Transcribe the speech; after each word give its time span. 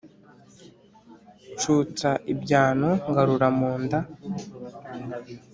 nshutsa 1.55 2.09
ibyano 2.33 2.89
ngarura 3.09 3.47
mu 3.57 3.71
nda, 3.81 3.99